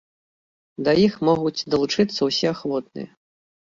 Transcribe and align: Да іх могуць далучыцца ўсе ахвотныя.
Да 0.87 0.95
іх 1.05 1.13
могуць 1.31 1.65
далучыцца 1.77 2.21
ўсе 2.33 2.53
ахвотныя. 2.57 3.07